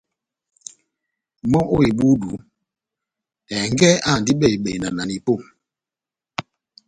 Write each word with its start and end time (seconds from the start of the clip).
Mɔ́ 1.51 1.63
ó 1.75 1.77
ebúdu, 1.89 2.31
ɛngɛ́ 3.57 3.93
áhandi 4.09 4.31
bɛhi-bɛhi 4.39 4.77
na 4.81 4.89
nanipó 4.95 5.33